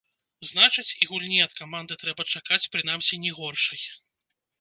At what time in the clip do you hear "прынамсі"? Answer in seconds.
2.77-3.21